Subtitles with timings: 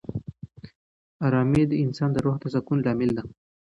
[1.25, 3.23] آرامي د انسان د روح د سکون لامل ده.